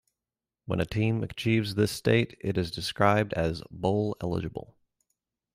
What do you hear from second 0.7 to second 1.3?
a team